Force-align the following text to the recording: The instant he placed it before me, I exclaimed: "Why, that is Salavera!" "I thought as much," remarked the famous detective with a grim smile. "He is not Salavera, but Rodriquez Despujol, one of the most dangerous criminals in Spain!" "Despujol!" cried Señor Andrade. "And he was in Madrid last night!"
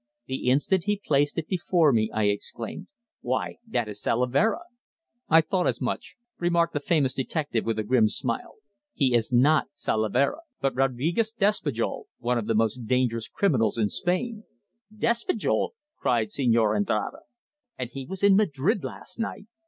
The 0.25 0.49
instant 0.49 0.85
he 0.85 0.97
placed 0.97 1.37
it 1.37 1.47
before 1.47 1.93
me, 1.93 2.09
I 2.11 2.23
exclaimed: 2.23 2.87
"Why, 3.21 3.57
that 3.67 3.87
is 3.87 4.01
Salavera!" 4.01 4.61
"I 5.29 5.41
thought 5.41 5.67
as 5.67 5.79
much," 5.79 6.15
remarked 6.39 6.73
the 6.73 6.79
famous 6.79 7.13
detective 7.13 7.65
with 7.67 7.77
a 7.77 7.83
grim 7.83 8.07
smile. 8.07 8.55
"He 8.95 9.13
is 9.13 9.31
not 9.31 9.67
Salavera, 9.75 10.39
but 10.59 10.73
Rodriquez 10.75 11.33
Despujol, 11.37 12.05
one 12.17 12.39
of 12.39 12.47
the 12.47 12.55
most 12.55 12.87
dangerous 12.87 13.27
criminals 13.27 13.77
in 13.77 13.89
Spain!" 13.89 14.43
"Despujol!" 14.91 15.75
cried 15.99 16.29
Señor 16.29 16.75
Andrade. 16.75 17.21
"And 17.77 17.91
he 17.91 18.07
was 18.07 18.23
in 18.23 18.35
Madrid 18.35 18.83
last 18.83 19.19
night!" 19.19 19.45